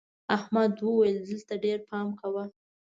احمد 0.35 0.73
وويل: 0.85 1.17
دلته 1.29 1.53
ډېر 1.63 1.79
پام 1.89 2.07
کوه. 2.19 2.43